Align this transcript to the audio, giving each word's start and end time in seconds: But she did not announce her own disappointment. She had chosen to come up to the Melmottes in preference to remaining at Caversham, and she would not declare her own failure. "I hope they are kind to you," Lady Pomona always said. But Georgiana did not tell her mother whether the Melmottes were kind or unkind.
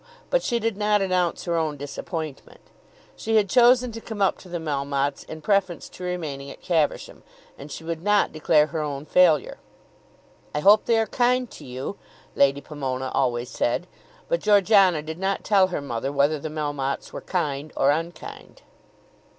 But 0.31 0.41
she 0.41 0.57
did 0.57 0.77
not 0.77 0.99
announce 1.03 1.43
her 1.45 1.55
own 1.55 1.77
disappointment. 1.77 2.61
She 3.15 3.35
had 3.35 3.47
chosen 3.47 3.91
to 3.91 4.01
come 4.01 4.19
up 4.19 4.39
to 4.39 4.49
the 4.49 4.57
Melmottes 4.59 5.23
in 5.25 5.41
preference 5.41 5.87
to 5.89 6.03
remaining 6.03 6.49
at 6.49 6.59
Caversham, 6.59 7.21
and 7.55 7.71
she 7.71 7.83
would 7.83 8.01
not 8.01 8.31
declare 8.31 8.65
her 8.65 8.79
own 8.81 9.05
failure. 9.05 9.59
"I 10.55 10.61
hope 10.61 10.85
they 10.85 10.97
are 10.97 11.05
kind 11.05 11.51
to 11.51 11.63
you," 11.65 11.99
Lady 12.35 12.61
Pomona 12.61 13.11
always 13.13 13.51
said. 13.51 13.85
But 14.27 14.39
Georgiana 14.39 15.03
did 15.03 15.19
not 15.19 15.43
tell 15.43 15.67
her 15.67 15.81
mother 15.81 16.11
whether 16.11 16.39
the 16.39 16.49
Melmottes 16.49 17.13
were 17.13 17.21
kind 17.21 17.71
or 17.77 17.91
unkind. 17.91 18.63